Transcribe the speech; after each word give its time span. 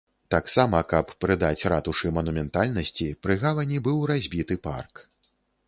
Таксама, 0.35 0.77
каб 0.93 1.11
прыдаць 1.25 1.67
ратушы 1.73 2.11
манументальнасці, 2.17 3.07
пры 3.27 3.39
гавані 3.47 3.77
быў 3.89 4.03
разбіты 4.15 4.61
парк. 4.69 5.07